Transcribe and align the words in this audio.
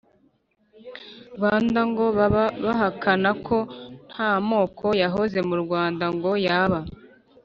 rwanda 1.35 1.79
ngo 1.89 2.05
baba 2.17 2.43
bahakana 2.65 3.29
ko 3.45 3.57
nta 4.09 4.31
moko 4.49 4.87
yahoze 5.01 5.39
mu 5.49 5.55
rwanda, 5.63 6.05
ngo 6.15 6.31
yaba 6.47 6.79